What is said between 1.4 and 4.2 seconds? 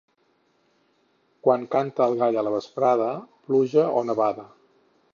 Quan canta el gall a la vesprada, pluja o